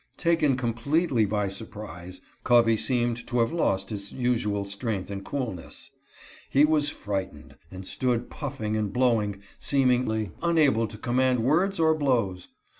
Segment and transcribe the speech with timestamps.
[0.17, 5.91] Taken completely by surprise, Covey seemed to have lost his usual strength and coolness.
[6.49, 11.35] He was frightened, and stood puffing and blowing, seemingly unable to com BILL, THE HIRED
[11.35, 11.43] MAN.
[11.43, 12.47] 175 maud words or blows.